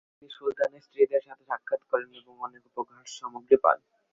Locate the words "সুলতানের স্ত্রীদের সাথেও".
0.31-1.49